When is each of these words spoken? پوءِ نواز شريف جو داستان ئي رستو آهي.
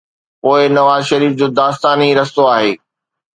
پوءِ 0.41 0.59
نواز 0.77 1.01
شريف 1.09 1.31
جو 1.39 1.47
داستان 1.59 1.99
ئي 2.05 2.09
رستو 2.19 2.43
آهي. 2.55 2.73